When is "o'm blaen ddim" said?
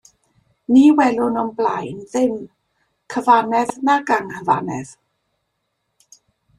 1.41-2.33